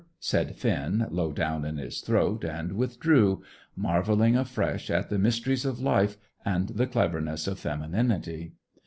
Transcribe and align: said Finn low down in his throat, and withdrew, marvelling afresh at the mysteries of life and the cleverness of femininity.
said 0.19 0.55
Finn 0.55 1.05
low 1.11 1.31
down 1.31 1.63
in 1.63 1.77
his 1.77 2.01
throat, 2.01 2.43
and 2.43 2.71
withdrew, 2.71 3.43
marvelling 3.75 4.35
afresh 4.35 4.89
at 4.89 5.11
the 5.11 5.19
mysteries 5.19 5.63
of 5.63 5.79
life 5.79 6.17
and 6.43 6.69
the 6.69 6.87
cleverness 6.87 7.45
of 7.45 7.59
femininity. 7.59 8.53